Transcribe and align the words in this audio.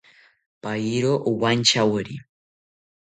Payiro 0.61 1.13
owantyawori 1.29 2.15